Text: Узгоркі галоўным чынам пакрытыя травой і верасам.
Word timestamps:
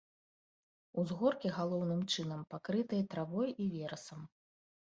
Узгоркі 1.01 1.51
галоўным 1.57 2.01
чынам 2.15 2.41
пакрытыя 2.55 3.03
травой 3.15 3.55
і 3.67 3.73
верасам. 3.75 4.21